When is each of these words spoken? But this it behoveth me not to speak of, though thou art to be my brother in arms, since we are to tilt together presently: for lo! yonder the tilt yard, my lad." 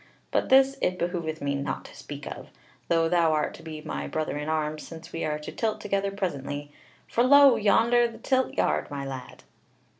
But 0.31 0.49
this 0.49 0.79
it 0.81 0.97
behoveth 0.97 1.43
me 1.43 1.53
not 1.53 1.85
to 1.85 1.95
speak 1.95 2.25
of, 2.25 2.49
though 2.87 3.07
thou 3.07 3.33
art 3.33 3.53
to 3.53 3.61
be 3.61 3.81
my 3.83 4.07
brother 4.07 4.35
in 4.35 4.49
arms, 4.49 4.81
since 4.81 5.11
we 5.13 5.23
are 5.23 5.37
to 5.37 5.51
tilt 5.51 5.79
together 5.79 6.09
presently: 6.09 6.71
for 7.07 7.23
lo! 7.23 7.55
yonder 7.55 8.07
the 8.07 8.17
tilt 8.17 8.55
yard, 8.55 8.89
my 8.89 9.05
lad." 9.05 9.43